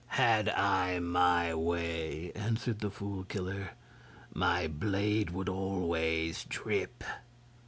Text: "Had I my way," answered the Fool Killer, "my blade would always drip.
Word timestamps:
"Had 0.07 0.49
I 0.49 0.97
my 0.97 1.53
way," 1.53 2.31
answered 2.33 2.79
the 2.79 2.89
Fool 2.89 3.23
Killer, 3.25 3.73
"my 4.33 4.67
blade 4.67 5.29
would 5.29 5.47
always 5.47 6.43
drip. 6.45 7.03